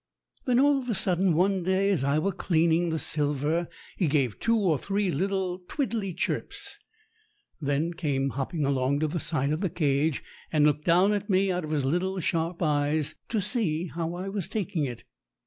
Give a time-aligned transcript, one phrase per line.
[0.45, 3.67] Then all of a sudden one day, as I were cleaning the silver,
[3.97, 6.79] he give two or three little twiddly chirps,
[7.61, 11.51] then come hopping along to the side of the cage and looked down at me
[11.51, 15.03] out of his little sharp eyes, to see how I was taking it.